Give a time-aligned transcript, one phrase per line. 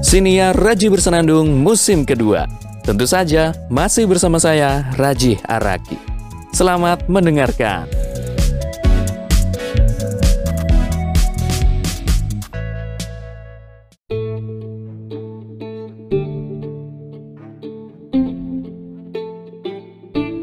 [0.00, 2.48] Siniar Raji Bersenandung musim kedua.
[2.80, 6.00] Tentu saja masih bersama saya Raji Araki.
[6.56, 7.84] Selamat mendengarkan.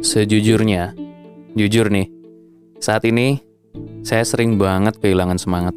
[0.05, 0.93] Sejujurnya,
[1.57, 2.13] jujur nih,
[2.77, 3.41] saat ini
[4.05, 5.76] saya sering banget kehilangan semangat.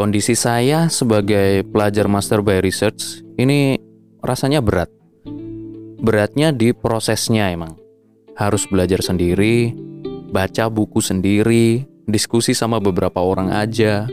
[0.00, 3.76] Kondisi saya sebagai pelajar master by research ini
[4.24, 4.88] rasanya berat.
[6.00, 7.76] Beratnya di prosesnya emang.
[8.32, 9.76] Harus belajar sendiri,
[10.32, 14.08] baca buku sendiri, diskusi sama beberapa orang aja.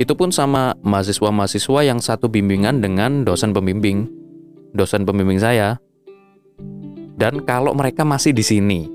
[0.00, 4.08] Itu pun sama mahasiswa-mahasiswa yang satu bimbingan dengan dosen pembimbing.
[4.72, 5.76] Dosen pembimbing saya
[7.20, 8.88] dan kalau mereka masih di sini,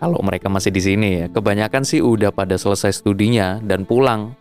[0.00, 4.32] kalau mereka masih di sini ya, kebanyakan sih udah pada selesai studinya dan pulang.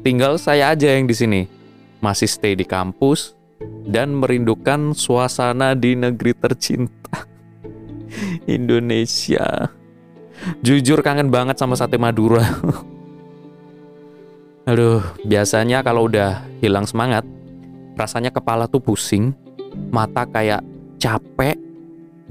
[0.00, 1.40] Tinggal saya aja yang di sini,
[2.00, 3.36] masih stay di kampus
[3.84, 7.28] dan merindukan suasana di negeri tercinta.
[8.48, 9.68] Indonesia.
[10.64, 12.42] Jujur kangen banget sama sate Madura.
[14.72, 17.28] Aduh, biasanya kalau udah hilang semangat,
[18.00, 19.36] rasanya kepala tuh pusing,
[19.92, 20.64] mata kayak
[20.96, 21.60] capek,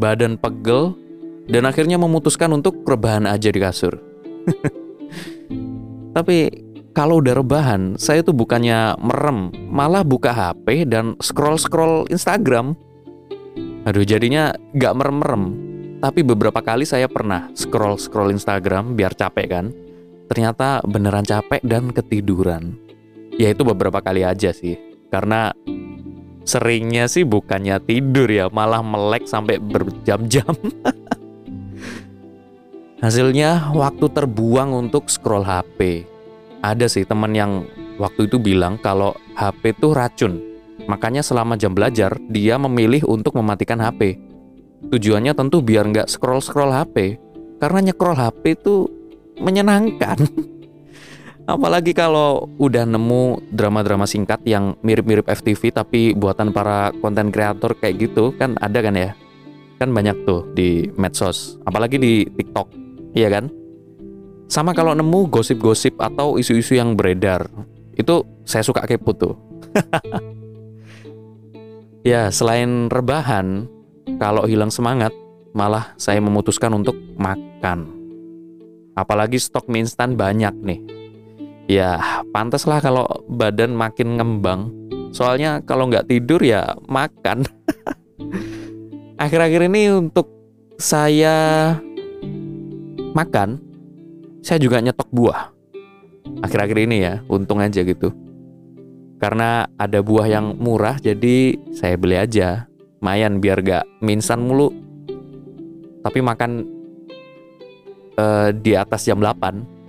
[0.02, 0.97] badan pegel,
[1.52, 3.99] dan akhirnya memutuskan untuk rebahan aja di kasur.
[6.16, 6.38] Tapi
[6.91, 12.75] kalau udah rebahan, saya tuh bukannya merem, malah buka HP dan scroll-scroll Instagram.
[13.88, 15.44] Aduh, jadinya gak merem-merem.
[16.02, 19.66] Tapi beberapa kali saya pernah scroll-scroll Instagram biar capek kan.
[20.27, 22.75] Ternyata beneran capek dan ketiduran.
[23.35, 24.75] Ya itu beberapa kali aja sih.
[25.07, 25.55] Karena
[26.44, 30.52] seringnya sih bukannya tidur ya, malah melek sampai berjam-jam.
[33.02, 36.05] Hasilnya waktu terbuang untuk scroll HP.
[36.61, 37.66] Ada sih teman yang
[37.97, 40.38] waktu itu bilang kalau HP itu racun.
[40.85, 44.22] Makanya selama jam belajar, dia memilih untuk mematikan HP.
[44.94, 47.17] Tujuannya tentu biar nggak scroll-scroll HP.
[47.57, 48.85] Karena nyekrol HP itu
[49.41, 50.22] menyenangkan.
[51.57, 57.97] Apalagi kalau udah nemu drama-drama singkat yang mirip-mirip FTV tapi buatan para konten kreator kayak
[57.97, 59.17] gitu kan ada kan ya?
[59.81, 62.69] Kan banyak tuh di medsos, apalagi di TikTok,
[63.16, 63.47] iya kan?
[64.51, 67.47] Sama kalau nemu gosip-gosip atau isu-isu yang beredar,
[67.95, 69.35] itu saya suka kepo tuh.
[72.11, 73.72] ya, selain rebahan,
[74.19, 75.16] kalau hilang semangat,
[75.55, 77.88] malah saya memutuskan untuk makan.
[78.91, 80.79] Apalagi stok mie instan banyak nih
[81.72, 82.03] ya
[82.35, 84.67] pantas lah kalau badan makin ngembang.
[85.16, 87.47] Soalnya kalau nggak tidur ya makan.
[89.23, 90.28] Akhir-akhir ini untuk
[90.75, 91.79] saya
[93.13, 93.59] makan,
[94.41, 95.51] saya juga nyetok buah.
[96.41, 98.11] Akhir-akhir ini ya, untung aja gitu.
[99.22, 102.66] Karena ada buah yang murah, jadi saya beli aja.
[103.01, 104.73] Mayan biar gak minsan mulu.
[106.01, 106.66] Tapi makan
[108.17, 109.81] uh, di atas jam 8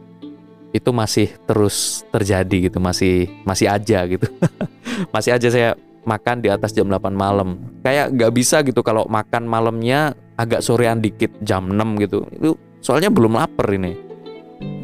[0.72, 4.24] itu masih terus terjadi gitu masih masih aja gitu
[5.14, 5.70] masih aja saya
[6.02, 10.98] makan di atas jam 8 malam kayak nggak bisa gitu kalau makan malamnya agak sorean
[11.04, 12.50] dikit jam 6 gitu itu
[12.82, 13.94] soalnya belum lapar ini.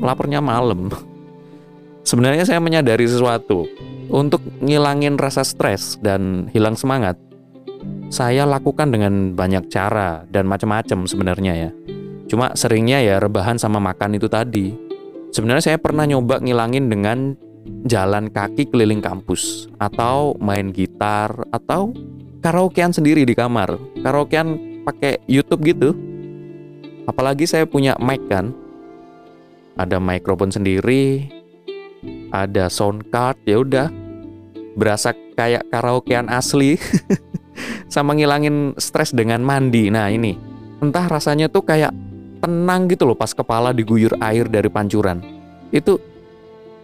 [0.01, 0.89] Laparnya malam.
[2.07, 3.69] Sebenarnya saya menyadari sesuatu.
[4.09, 7.21] Untuk ngilangin rasa stres dan hilang semangat
[8.09, 11.71] saya lakukan dengan banyak cara dan macam-macam sebenarnya ya.
[12.29, 14.73] Cuma seringnya ya rebahan sama makan itu tadi.
[15.33, 17.37] Sebenarnya saya pernah nyoba ngilangin dengan
[17.85, 21.93] jalan kaki keliling kampus atau main gitar atau
[22.41, 23.77] karaokean sendiri di kamar.
[24.01, 25.93] Karaokean pakai YouTube gitu.
[27.09, 28.53] Apalagi saya punya mic kan.
[29.81, 31.31] Ada mikrofon sendiri,
[32.29, 33.89] ada sound card, ya udah.
[34.77, 36.77] Berasa kayak karaokean asli.
[37.95, 39.89] Sama ngilangin stres dengan mandi.
[39.89, 40.37] Nah, ini.
[40.85, 41.91] Entah rasanya tuh kayak
[42.39, 45.19] tenang gitu loh pas kepala diguyur air dari pancuran.
[45.75, 45.99] Itu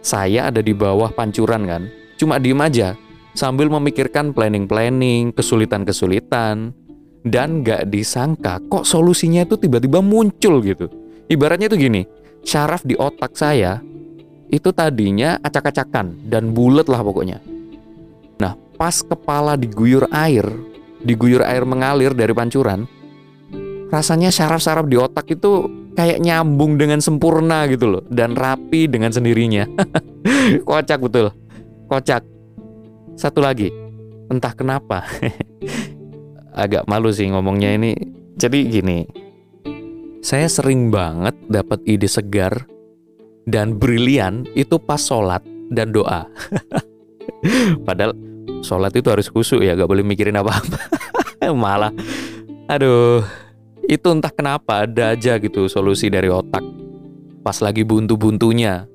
[0.03, 1.83] saya ada di bawah pancuran kan,
[2.19, 2.93] cuma diem aja
[3.33, 6.71] sambil memikirkan planning-planning, kesulitan-kesulitan,
[7.25, 10.85] dan gak disangka kok solusinya itu tiba-tiba muncul gitu.
[11.25, 12.01] Ibaratnya itu gini,
[12.45, 13.81] syaraf di otak saya
[14.53, 17.41] itu tadinya acak-acakan dan bulat lah pokoknya.
[18.37, 20.45] Nah, pas kepala diguyur air,
[21.01, 22.85] diguyur air mengalir dari pancuran,
[23.89, 25.65] rasanya saraf-saraf di otak itu
[25.97, 29.65] kayak nyambung dengan sempurna gitu loh dan rapi dengan sendirinya.
[30.69, 31.33] Kocak betul.
[31.89, 32.21] Kocak.
[33.17, 33.73] Satu lagi.
[34.29, 35.09] Entah kenapa.
[36.55, 37.91] Agak malu sih ngomongnya ini.
[38.39, 38.99] Jadi gini.
[40.23, 42.65] Saya sering banget dapat ide segar
[43.45, 46.25] dan brilian itu pas sholat dan doa.
[47.87, 48.17] Padahal
[48.65, 50.81] sholat itu harus khusyuk ya, gak boleh mikirin apa-apa.
[51.53, 51.93] Malah,
[52.65, 53.21] aduh,
[53.85, 56.65] itu entah kenapa ada aja gitu solusi dari otak.
[57.45, 58.89] Pas lagi buntu-buntunya.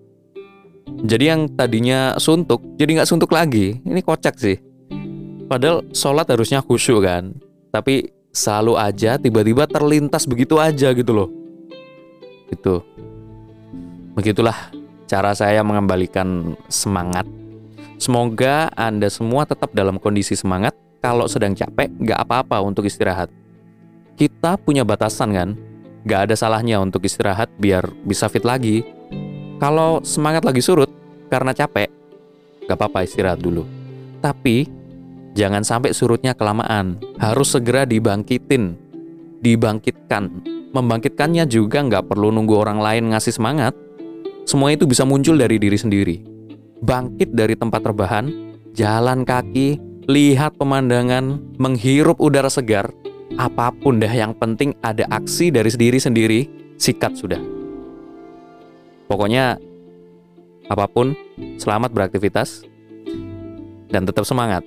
[1.06, 3.78] Jadi yang tadinya suntuk, jadi nggak suntuk lagi.
[3.86, 4.58] Ini kocak sih.
[5.46, 7.38] Padahal sholat harusnya khusyuk kan.
[7.70, 11.28] Tapi selalu aja tiba-tiba terlintas begitu aja gitu loh.
[12.50, 12.82] Itu.
[14.14, 14.74] Begitulah
[15.06, 17.26] cara saya mengembalikan semangat.
[17.96, 20.74] Semoga Anda semua tetap dalam kondisi semangat.
[21.00, 23.32] Kalau sedang capek, nggak apa-apa untuk istirahat
[24.20, 25.50] kita punya batasan kan.
[26.04, 28.84] Gak ada salahnya untuk istirahat biar bisa fit lagi.
[29.56, 30.92] Kalau semangat lagi surut
[31.32, 31.88] karena capek,
[32.68, 33.64] gak apa-apa istirahat dulu.
[34.20, 34.68] Tapi
[35.34, 37.00] jangan sampai surutnya kelamaan.
[37.18, 38.78] Harus segera dibangkitin,
[39.42, 40.44] dibangkitkan.
[40.70, 43.74] Membangkitkannya juga nggak perlu nunggu orang lain ngasih semangat.
[44.46, 46.16] Semua itu bisa muncul dari diri sendiri.
[46.80, 48.30] Bangkit dari tempat terbahan,
[48.72, 49.76] jalan kaki,
[50.08, 52.88] lihat pemandangan, menghirup udara segar,
[53.38, 56.40] apa pun deh yang penting ada aksi dari diri sendiri
[56.80, 57.38] sikat sudah
[59.06, 59.60] pokoknya
[60.66, 61.14] apa pun
[61.60, 62.66] selamat beraktivitas
[63.90, 64.66] dan tetap semangat